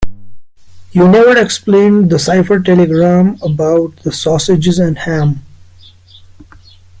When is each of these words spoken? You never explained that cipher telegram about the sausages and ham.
You 0.93 1.07
never 1.07 1.37
explained 1.37 2.09
that 2.09 2.17
cipher 2.17 2.59
telegram 2.59 3.37
about 3.43 3.97
the 3.97 4.11
sausages 4.11 4.79
and 4.79 4.97
ham. 4.97 5.43